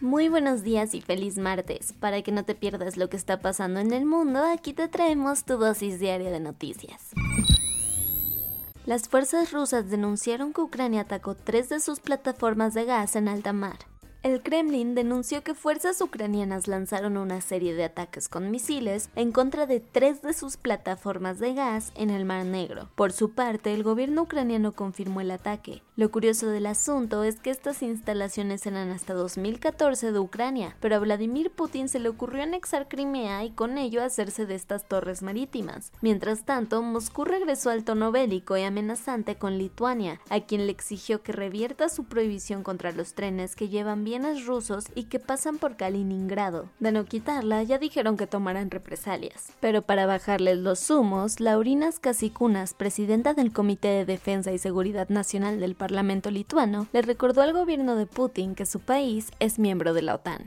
Muy 0.00 0.30
buenos 0.30 0.62
días 0.62 0.94
y 0.94 1.02
feliz 1.02 1.36
martes. 1.36 1.92
Para 1.92 2.22
que 2.22 2.32
no 2.32 2.42
te 2.46 2.54
pierdas 2.54 2.96
lo 2.96 3.10
que 3.10 3.18
está 3.18 3.40
pasando 3.40 3.80
en 3.80 3.92
el 3.92 4.06
mundo, 4.06 4.42
aquí 4.46 4.72
te 4.72 4.88
traemos 4.88 5.44
tu 5.44 5.58
dosis 5.58 6.00
diaria 6.00 6.30
de 6.30 6.40
noticias. 6.40 7.10
Las 8.86 9.10
fuerzas 9.10 9.52
rusas 9.52 9.90
denunciaron 9.90 10.54
que 10.54 10.62
Ucrania 10.62 11.02
atacó 11.02 11.34
tres 11.34 11.68
de 11.68 11.80
sus 11.80 12.00
plataformas 12.00 12.72
de 12.72 12.86
gas 12.86 13.14
en 13.14 13.28
alta 13.28 13.52
mar. 13.52 13.89
El 14.22 14.42
Kremlin 14.42 14.94
denunció 14.94 15.42
que 15.42 15.54
fuerzas 15.54 15.98
ucranianas 16.02 16.68
lanzaron 16.68 17.16
una 17.16 17.40
serie 17.40 17.74
de 17.74 17.84
ataques 17.84 18.28
con 18.28 18.50
misiles 18.50 19.08
en 19.16 19.32
contra 19.32 19.64
de 19.64 19.80
tres 19.80 20.20
de 20.20 20.34
sus 20.34 20.58
plataformas 20.58 21.38
de 21.38 21.54
gas 21.54 21.90
en 21.94 22.10
el 22.10 22.26
Mar 22.26 22.44
Negro. 22.44 22.90
Por 22.96 23.12
su 23.12 23.30
parte, 23.30 23.72
el 23.72 23.82
gobierno 23.82 24.22
ucraniano 24.22 24.72
confirmó 24.72 25.22
el 25.22 25.30
ataque. 25.30 25.82
Lo 25.96 26.10
curioso 26.10 26.48
del 26.48 26.66
asunto 26.66 27.24
es 27.24 27.40
que 27.40 27.48
estas 27.48 27.82
instalaciones 27.82 28.66
eran 28.66 28.90
hasta 28.90 29.14
2014 29.14 30.12
de 30.12 30.18
Ucrania, 30.18 30.76
pero 30.80 30.96
a 30.96 30.98
Vladimir 30.98 31.50
Putin 31.50 31.88
se 31.88 31.98
le 31.98 32.10
ocurrió 32.10 32.42
anexar 32.42 32.88
Crimea 32.88 33.44
y 33.44 33.52
con 33.52 33.78
ello 33.78 34.02
hacerse 34.02 34.44
de 34.44 34.54
estas 34.54 34.86
torres 34.86 35.22
marítimas. 35.22 35.92
Mientras 36.02 36.44
tanto, 36.44 36.82
Moscú 36.82 37.24
regresó 37.24 37.70
al 37.70 37.84
tono 37.84 38.12
bélico 38.12 38.54
y 38.58 38.64
amenazante 38.64 39.36
con 39.36 39.56
Lituania, 39.56 40.20
a 40.28 40.40
quien 40.40 40.66
le 40.66 40.72
exigió 40.72 41.22
que 41.22 41.32
revierta 41.32 41.88
su 41.88 42.04
prohibición 42.04 42.62
contra 42.62 42.92
los 42.92 43.14
trenes 43.14 43.56
que 43.56 43.70
llevan 43.70 44.04
rusos 44.46 44.86
y 44.94 45.04
que 45.04 45.18
pasan 45.18 45.58
por 45.58 45.76
Kaliningrado. 45.76 46.68
De 46.80 46.92
no 46.92 47.04
quitarla, 47.04 47.62
ya 47.62 47.78
dijeron 47.78 48.16
que 48.16 48.26
tomarán 48.26 48.70
represalias. 48.70 49.52
Pero 49.60 49.82
para 49.82 50.06
bajarles 50.06 50.58
los 50.58 50.90
humos, 50.90 51.40
Laurinas 51.40 51.98
Kasikunas, 51.98 52.74
presidenta 52.74 53.34
del 53.34 53.52
Comité 53.52 53.88
de 53.88 54.04
Defensa 54.04 54.52
y 54.52 54.58
Seguridad 54.58 55.08
Nacional 55.08 55.60
del 55.60 55.74
Parlamento 55.74 56.30
lituano, 56.30 56.86
le 56.92 57.02
recordó 57.02 57.42
al 57.42 57.52
gobierno 57.52 57.96
de 57.96 58.06
Putin 58.06 58.54
que 58.54 58.66
su 58.66 58.80
país 58.80 59.30
es 59.38 59.58
miembro 59.58 59.94
de 59.94 60.02
la 60.02 60.16
OTAN. 60.16 60.44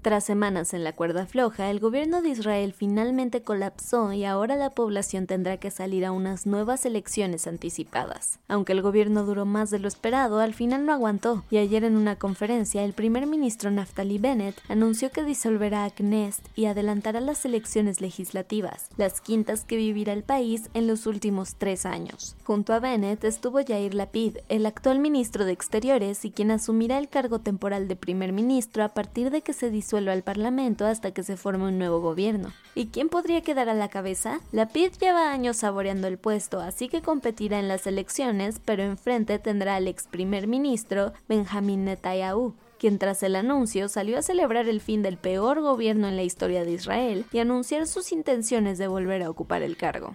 Tras 0.00 0.24
semanas 0.24 0.74
en 0.74 0.84
la 0.84 0.92
cuerda 0.92 1.26
floja, 1.26 1.70
el 1.70 1.80
gobierno 1.80 2.22
de 2.22 2.28
Israel 2.28 2.72
finalmente 2.72 3.42
colapsó 3.42 4.12
y 4.12 4.24
ahora 4.24 4.54
la 4.54 4.70
población 4.70 5.26
tendrá 5.26 5.56
que 5.56 5.72
salir 5.72 6.04
a 6.06 6.12
unas 6.12 6.46
nuevas 6.46 6.86
elecciones 6.86 7.48
anticipadas. 7.48 8.38
Aunque 8.46 8.72
el 8.72 8.82
gobierno 8.82 9.24
duró 9.24 9.44
más 9.44 9.70
de 9.70 9.80
lo 9.80 9.88
esperado, 9.88 10.38
al 10.38 10.54
final 10.54 10.86
no 10.86 10.92
aguantó 10.92 11.42
y 11.50 11.58
ayer 11.58 11.82
en 11.82 11.96
una 11.96 12.16
conferencia 12.16 12.84
el 12.84 12.92
primer 12.92 13.26
ministro 13.26 13.72
Naftali 13.72 14.18
Bennett 14.18 14.56
anunció 14.68 15.10
que 15.10 15.24
disolverá 15.24 15.84
a 15.84 15.90
Knesset 15.90 16.48
y 16.54 16.66
adelantará 16.66 17.20
las 17.20 17.44
elecciones 17.44 18.00
legislativas, 18.00 18.90
las 18.96 19.20
quintas 19.20 19.64
que 19.64 19.76
vivirá 19.76 20.12
el 20.12 20.22
país 20.22 20.70
en 20.74 20.86
los 20.86 21.06
últimos 21.06 21.56
tres 21.56 21.84
años. 21.86 22.36
Junto 22.44 22.72
a 22.72 22.78
Bennett 22.78 23.24
estuvo 23.24 23.60
Yair 23.60 23.94
Lapid, 23.94 24.38
el 24.48 24.64
actual 24.64 25.00
ministro 25.00 25.44
de 25.44 25.52
Exteriores 25.52 26.24
y 26.24 26.30
quien 26.30 26.52
asumirá 26.52 26.98
el 26.98 27.08
cargo 27.08 27.40
temporal 27.40 27.88
de 27.88 27.96
primer 27.96 28.32
ministro 28.32 28.84
a 28.84 28.88
partir 28.90 29.30
de 29.30 29.42
que 29.42 29.52
se 29.52 29.70
disuelva 29.88 30.12
al 30.12 30.22
Parlamento 30.22 30.84
hasta 30.84 31.12
que 31.12 31.22
se 31.22 31.38
forme 31.38 31.68
un 31.68 31.78
nuevo 31.78 32.02
gobierno. 32.02 32.52
¿Y 32.74 32.88
quién 32.88 33.08
podría 33.08 33.40
quedar 33.40 33.70
a 33.70 33.74
la 33.74 33.88
cabeza? 33.88 34.40
La 34.52 34.68
PID 34.68 34.92
lleva 35.00 35.32
años 35.32 35.56
saboreando 35.56 36.08
el 36.08 36.18
puesto, 36.18 36.60
así 36.60 36.90
que 36.90 37.00
competirá 37.00 37.58
en 37.58 37.68
las 37.68 37.86
elecciones, 37.86 38.60
pero 38.62 38.82
enfrente 38.82 39.38
tendrá 39.38 39.76
al 39.76 39.88
ex 39.88 40.06
primer 40.06 40.46
ministro 40.46 41.14
Benjamin 41.26 41.86
Netanyahu 41.86 42.54
quien 42.78 42.98
tras 42.98 43.24
el 43.24 43.34
anuncio 43.34 43.88
salió 43.88 44.18
a 44.18 44.22
celebrar 44.22 44.68
el 44.68 44.80
fin 44.80 45.02
del 45.02 45.16
peor 45.16 45.60
gobierno 45.62 46.06
en 46.06 46.14
la 46.14 46.22
historia 46.22 46.64
de 46.64 46.70
Israel 46.70 47.24
y 47.32 47.40
anunciar 47.40 47.88
sus 47.88 48.12
intenciones 48.12 48.78
de 48.78 48.86
volver 48.86 49.24
a 49.24 49.30
ocupar 49.30 49.62
el 49.62 49.76
cargo. 49.76 50.14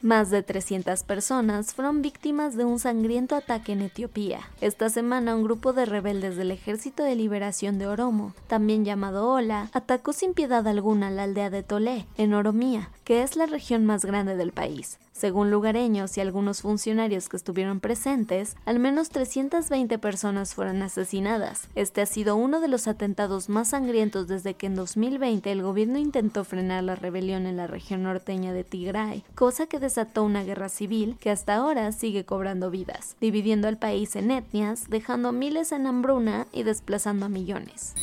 Más 0.00 0.30
de 0.30 0.44
300 0.44 1.02
personas 1.02 1.74
fueron 1.74 2.02
víctimas 2.02 2.56
de 2.56 2.64
un 2.64 2.78
sangriento 2.78 3.34
ataque 3.34 3.72
en 3.72 3.82
Etiopía. 3.82 4.48
Esta 4.60 4.90
semana 4.90 5.34
un 5.34 5.42
grupo 5.42 5.72
de 5.72 5.86
rebeldes 5.86 6.36
del 6.36 6.52
Ejército 6.52 7.02
de 7.02 7.16
Liberación 7.16 7.78
de 7.78 7.88
Oromo, 7.88 8.32
también 8.46 8.84
llamado 8.84 9.28
Ola, 9.28 9.70
atacó 9.72 10.12
sin 10.12 10.34
piedad 10.34 10.68
alguna 10.68 11.10
la 11.10 11.24
aldea 11.24 11.50
de 11.50 11.64
Tolé, 11.64 12.06
en 12.16 12.32
Oromía, 12.32 12.90
que 13.02 13.24
es 13.24 13.34
la 13.34 13.46
región 13.46 13.86
más 13.86 14.04
grande 14.04 14.36
del 14.36 14.52
país. 14.52 15.00
Según 15.18 15.50
lugareños 15.50 16.16
y 16.16 16.20
algunos 16.20 16.62
funcionarios 16.62 17.28
que 17.28 17.36
estuvieron 17.36 17.80
presentes, 17.80 18.54
al 18.64 18.78
menos 18.78 19.08
320 19.08 19.98
personas 19.98 20.54
fueron 20.54 20.80
asesinadas. 20.80 21.66
Este 21.74 22.02
ha 22.02 22.06
sido 22.06 22.36
uno 22.36 22.60
de 22.60 22.68
los 22.68 22.86
atentados 22.86 23.48
más 23.48 23.70
sangrientos 23.70 24.28
desde 24.28 24.54
que 24.54 24.66
en 24.66 24.76
2020 24.76 25.50
el 25.50 25.62
gobierno 25.62 25.98
intentó 25.98 26.44
frenar 26.44 26.84
la 26.84 26.94
rebelión 26.94 27.46
en 27.46 27.56
la 27.56 27.66
región 27.66 28.04
norteña 28.04 28.52
de 28.52 28.62
Tigray, 28.62 29.24
cosa 29.34 29.66
que 29.66 29.80
desató 29.88 30.22
una 30.22 30.44
guerra 30.44 30.68
civil 30.68 31.16
que 31.18 31.30
hasta 31.30 31.54
ahora 31.54 31.92
sigue 31.92 32.26
cobrando 32.26 32.70
vidas, 32.70 33.16
dividiendo 33.22 33.68
al 33.68 33.78
país 33.78 34.16
en 34.16 34.30
etnias, 34.30 34.90
dejando 34.90 35.32
miles 35.32 35.72
en 35.72 35.86
hambruna 35.86 36.46
y 36.52 36.62
desplazando 36.62 37.24
a 37.24 37.30
millones. 37.30 37.94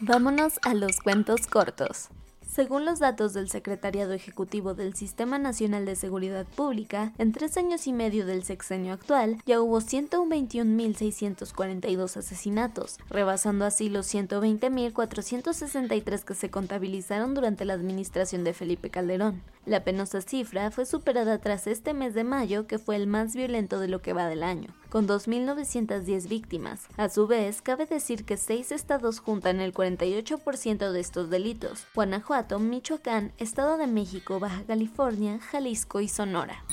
Vámonos 0.00 0.58
a 0.62 0.74
los 0.74 0.98
cuentos 0.98 1.46
cortos. 1.46 2.10
Según 2.52 2.84
los 2.84 2.98
datos 2.98 3.32
del 3.32 3.48
Secretariado 3.48 4.12
Ejecutivo 4.12 4.74
del 4.74 4.94
Sistema 4.94 5.38
Nacional 5.38 5.86
de 5.86 5.96
Seguridad 5.96 6.44
Pública, 6.44 7.14
en 7.16 7.32
tres 7.32 7.56
años 7.56 7.86
y 7.86 7.94
medio 7.94 8.26
del 8.26 8.44
sexenio 8.44 8.92
actual 8.92 9.38
ya 9.46 9.62
hubo 9.62 9.80
121.642 9.80 12.18
asesinatos, 12.18 12.98
rebasando 13.08 13.64
así 13.64 13.88
los 13.88 14.14
120.463 14.14 16.24
que 16.24 16.34
se 16.34 16.50
contabilizaron 16.50 17.32
durante 17.32 17.64
la 17.64 17.72
administración 17.72 18.44
de 18.44 18.52
Felipe 18.52 18.90
Calderón. 18.90 19.40
La 19.64 19.84
penosa 19.84 20.20
cifra 20.20 20.72
fue 20.72 20.86
superada 20.86 21.38
tras 21.38 21.68
este 21.68 21.94
mes 21.94 22.14
de 22.14 22.24
mayo, 22.24 22.66
que 22.66 22.80
fue 22.80 22.96
el 22.96 23.06
más 23.06 23.36
violento 23.36 23.78
de 23.78 23.86
lo 23.86 24.02
que 24.02 24.12
va 24.12 24.26
del 24.26 24.42
año, 24.42 24.74
con 24.88 25.06
2.910 25.06 26.28
víctimas. 26.28 26.88
A 26.96 27.08
su 27.08 27.28
vez, 27.28 27.62
cabe 27.62 27.86
decir 27.86 28.24
que 28.24 28.36
seis 28.36 28.72
estados 28.72 29.20
juntan 29.20 29.60
el 29.60 29.72
48% 29.72 30.90
de 30.90 31.00
estos 31.00 31.30
delitos, 31.30 31.86
Guanajuato, 31.94 32.58
Michoacán, 32.58 33.32
Estado 33.38 33.76
de 33.76 33.86
México, 33.86 34.40
Baja 34.40 34.64
California, 34.66 35.38
Jalisco 35.38 36.00
y 36.00 36.08
Sonora. 36.08 36.64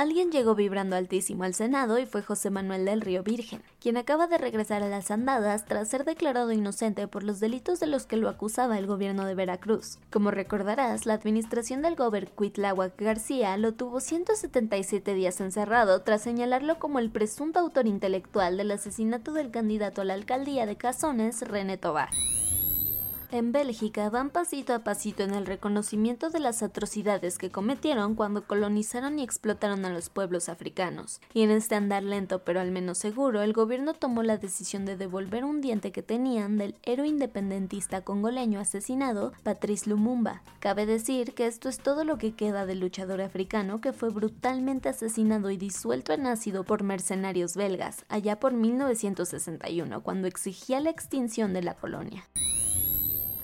Alguien 0.00 0.32
llegó 0.32 0.54
vibrando 0.54 0.96
altísimo 0.96 1.44
al 1.44 1.52
Senado 1.52 1.98
y 1.98 2.06
fue 2.06 2.22
José 2.22 2.48
Manuel 2.48 2.86
del 2.86 3.02
Río 3.02 3.22
Virgen, 3.22 3.62
quien 3.80 3.98
acaba 3.98 4.28
de 4.28 4.38
regresar 4.38 4.82
a 4.82 4.88
las 4.88 5.10
andadas 5.10 5.66
tras 5.66 5.88
ser 5.88 6.06
declarado 6.06 6.52
inocente 6.52 7.06
por 7.06 7.22
los 7.22 7.38
delitos 7.38 7.80
de 7.80 7.86
los 7.86 8.06
que 8.06 8.16
lo 8.16 8.30
acusaba 8.30 8.78
el 8.78 8.86
gobierno 8.86 9.26
de 9.26 9.34
Veracruz. 9.34 9.98
Como 10.10 10.30
recordarás, 10.30 11.04
la 11.04 11.12
administración 11.12 11.82
del 11.82 11.96
gober 11.96 12.30
Cuitláhuac 12.30 12.98
García 12.98 13.54
lo 13.58 13.74
tuvo 13.74 14.00
177 14.00 15.12
días 15.12 15.38
encerrado 15.42 16.00
tras 16.00 16.22
señalarlo 16.22 16.78
como 16.78 16.98
el 16.98 17.10
presunto 17.10 17.58
autor 17.58 17.86
intelectual 17.86 18.56
del 18.56 18.70
asesinato 18.70 19.34
del 19.34 19.50
candidato 19.50 20.00
a 20.00 20.04
la 20.06 20.14
alcaldía 20.14 20.64
de 20.64 20.76
Cazones, 20.76 21.42
René 21.42 21.76
Tobar. 21.76 22.08
En 23.32 23.52
Bélgica 23.52 24.10
van 24.10 24.30
pasito 24.30 24.74
a 24.74 24.80
pasito 24.80 25.22
en 25.22 25.34
el 25.34 25.46
reconocimiento 25.46 26.30
de 26.30 26.40
las 26.40 26.64
atrocidades 26.64 27.38
que 27.38 27.52
cometieron 27.52 28.16
cuando 28.16 28.44
colonizaron 28.44 29.20
y 29.20 29.22
explotaron 29.22 29.84
a 29.84 29.90
los 29.90 30.08
pueblos 30.08 30.48
africanos. 30.48 31.20
Y 31.32 31.42
en 31.42 31.52
este 31.52 31.76
andar 31.76 32.02
lento 32.02 32.40
pero 32.40 32.60
al 32.60 32.72
menos 32.72 32.98
seguro, 32.98 33.42
el 33.42 33.52
gobierno 33.52 33.94
tomó 33.94 34.24
la 34.24 34.36
decisión 34.36 34.84
de 34.84 34.96
devolver 34.96 35.44
un 35.44 35.60
diente 35.60 35.92
que 35.92 36.02
tenían 36.02 36.58
del 36.58 36.74
héroe 36.82 37.06
independentista 37.06 38.00
congoleño 38.00 38.58
asesinado, 38.58 39.32
Patrice 39.44 39.88
Lumumba. 39.88 40.42
Cabe 40.58 40.84
decir 40.84 41.32
que 41.32 41.46
esto 41.46 41.68
es 41.68 41.78
todo 41.78 42.02
lo 42.02 42.18
que 42.18 42.34
queda 42.34 42.66
del 42.66 42.80
luchador 42.80 43.20
africano 43.20 43.80
que 43.80 43.92
fue 43.92 44.10
brutalmente 44.10 44.88
asesinado 44.88 45.50
y 45.52 45.56
disuelto 45.56 46.12
en 46.12 46.26
ácido 46.26 46.64
por 46.64 46.82
mercenarios 46.82 47.54
belgas, 47.54 48.04
allá 48.08 48.40
por 48.40 48.54
1961, 48.54 50.02
cuando 50.02 50.26
exigía 50.26 50.80
la 50.80 50.90
extinción 50.90 51.52
de 51.52 51.62
la 51.62 51.74
colonia. 51.74 52.24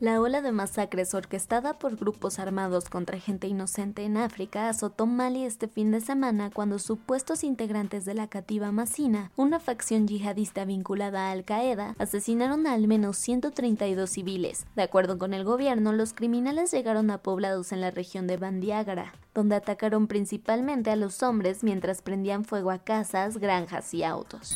La 0.00 0.20
ola 0.20 0.42
de 0.42 0.52
masacres 0.52 1.12
orquestada 1.12 1.76
por 1.76 1.96
grupos 1.96 2.38
armados 2.38 2.88
contra 2.88 3.18
gente 3.18 3.48
inocente 3.48 4.04
en 4.04 4.16
África 4.16 4.68
azotó 4.68 5.06
Mali 5.06 5.44
este 5.44 5.66
fin 5.66 5.90
de 5.90 6.00
semana 6.00 6.52
cuando 6.54 6.78
supuestos 6.78 7.42
integrantes 7.42 8.04
de 8.04 8.14
la 8.14 8.28
Cativa 8.28 8.70
Masina, 8.70 9.32
una 9.34 9.58
facción 9.58 10.06
yihadista 10.06 10.64
vinculada 10.64 11.26
a 11.26 11.30
Al 11.32 11.44
Qaeda, 11.44 11.96
asesinaron 11.98 12.68
a 12.68 12.74
al 12.74 12.86
menos 12.86 13.16
132 13.16 14.08
civiles. 14.08 14.66
De 14.76 14.82
acuerdo 14.82 15.18
con 15.18 15.34
el 15.34 15.42
gobierno, 15.42 15.92
los 15.92 16.12
criminales 16.12 16.70
llegaron 16.70 17.10
a 17.10 17.18
poblados 17.18 17.72
en 17.72 17.80
la 17.80 17.90
región 17.90 18.28
de 18.28 18.36
Bandiagara, 18.36 19.14
donde 19.34 19.56
atacaron 19.56 20.06
principalmente 20.06 20.92
a 20.92 20.96
los 20.96 21.24
hombres 21.24 21.64
mientras 21.64 22.02
prendían 22.02 22.44
fuego 22.44 22.70
a 22.70 22.78
casas, 22.78 23.38
granjas 23.38 23.92
y 23.94 24.04
autos. 24.04 24.54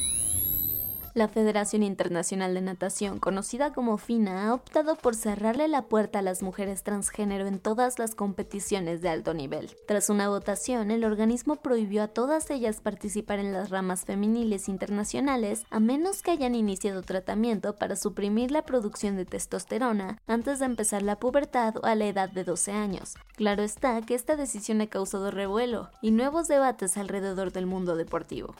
La 1.15 1.29
Federación 1.29 1.83
Internacional 1.83 2.55
de 2.55 2.63
Natación, 2.63 3.19
conocida 3.19 3.75
como 3.75 3.99
FINA, 3.99 4.49
ha 4.49 4.55
optado 4.55 4.97
por 4.97 5.15
cerrarle 5.15 5.69
la 5.69 5.83
puerta 5.83 6.21
a 6.21 6.23
las 6.23 6.43
mujeres 6.43 6.85
transgénero 6.85 7.47
en 7.47 7.59
todas 7.59 7.99
las 7.99 8.15
competiciones 8.15 9.03
de 9.03 9.11
alto 9.11 9.35
nivel. 9.35 9.77
Tras 9.87 10.09
una 10.09 10.31
votación, 10.31 10.91
el 10.91 11.05
organismo 11.05 11.57
prohibió 11.57 12.03
a 12.03 12.09
todas 12.09 12.51
ellas 12.51 12.81
participar 12.81 13.41
en 13.41 13.53
las 13.53 13.69
ramas 13.69 14.07
femeniles 14.07 14.71
internacionales 14.71 15.67
a 15.69 15.81
menos 15.81 16.23
que 16.23 16.31
hayan 16.31 16.55
iniciado 16.55 17.03
tratamiento 17.03 17.77
para 17.77 17.97
suprimir 17.97 18.51
la 18.51 18.65
producción 18.65 19.15
de 19.17 19.27
testosterona 19.27 20.19
antes 20.27 20.61
de 20.61 20.65
empezar 20.65 21.03
la 21.03 21.17
pubertad 21.17 21.77
o 21.77 21.85
a 21.85 21.95
la 21.95 22.07
edad 22.07 22.31
de 22.31 22.45
12 22.45 22.73
años. 22.73 23.17
Claro 23.37 23.63
está 23.63 24.01
que 24.01 24.15
esta 24.15 24.37
decisión 24.37 24.81
ha 24.81 24.87
causado 24.87 25.31
revuelo 25.31 25.91
y 26.01 26.11
nuevos 26.11 26.49
debates 26.49 26.97
alrededor 26.97 27.53
del 27.53 27.67
mundo 27.67 27.97
deportivo. 27.97 28.55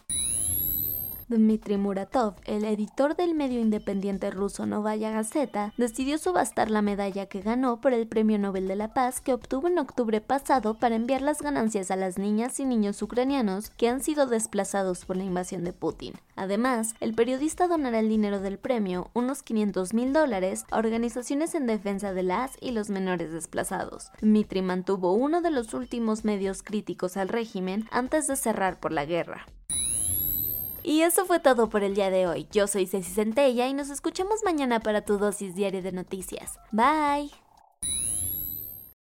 Dmitry 1.37 1.77
Muratov, 1.77 2.35
el 2.45 2.65
editor 2.65 3.17
del 3.17 3.35
medio 3.35 3.61
independiente 3.61 4.31
ruso 4.31 4.67
Novaya 4.67 5.11
Gazeta, 5.11 5.73
decidió 5.77 6.19
subastar 6.19 6.71
la 6.71 6.83
medalla 6.83 7.27
que 7.27 7.41
ganó 7.41 7.81
por 7.81 7.93
el 7.93 8.07
Premio 8.07 8.39
Nobel 8.39 8.69
de 8.69 8.77
la 8.77 8.95
Paz 8.95 9.21
que 9.21 9.33
obtuvo 9.33 9.69
en 9.69 9.79
octubre 9.79 10.21
pasado 10.21 10.75
para 10.75 10.97
enviar 10.97 11.23
las 11.23 11.43
ganancias 11.43 11.91
a 11.91 11.97
las 11.97 12.19
niñas 12.19 12.61
y 12.61 12.65
niños 12.65 13.01
ucranianos 13.03 13.71
que 13.71 13.89
han 13.89 14.03
sido 14.03 14.27
desplazados 14.27 15.05
por 15.05 15.17
la 15.17 15.25
invasión 15.25 15.65
de 15.65 15.73
Putin. 15.73 16.15
Además, 16.37 16.95
el 17.01 17.15
periodista 17.15 17.69
donará 17.69 17.99
el 17.99 18.09
dinero 18.09 18.41
del 18.41 18.59
premio, 18.59 19.11
unos 19.15 19.43
500 19.43 19.95
mil 19.95 20.13
dólares, 20.13 20.65
a 20.71 20.79
organizaciones 20.79 21.55
en 21.55 21.67
defensa 21.67 22.13
de 22.13 22.23
las 22.23 22.57
y 22.61 22.71
los 22.71 22.91
menores 22.91 23.33
desplazados. 23.33 24.11
Dmitry 24.21 24.63
mantuvo 24.63 25.13
uno 25.13 25.43
de 25.43 25.51
los 25.51 25.75
últimos 25.75 26.25
medios 26.25 26.63
críticos 26.63 27.17
al 27.17 27.29
régimen 27.29 27.87
antes 27.91 28.27
de 28.27 28.37
cerrar 28.37 28.81
por 28.81 28.93
la 28.93 29.05
guerra. 29.05 29.47
Y 30.83 31.03
eso 31.03 31.25
fue 31.25 31.39
todo 31.39 31.69
por 31.69 31.85
el 31.85 31.95
día 31.95 32.11
de 32.11 32.27
hoy. 32.27 32.47
Yo 32.51 32.67
soy 32.67 32.87
Ceci 32.87 33.13
Centella 33.13 33.69
y 33.69 33.75
nos 33.75 33.91
escuchamos 33.91 34.41
mañana 34.45 34.81
para 34.81 35.03
tu 35.03 35.19
dosis 35.19 35.55
diaria 35.55 35.83
de 35.83 35.93
noticias. 35.93 36.59
Bye. 36.73 37.31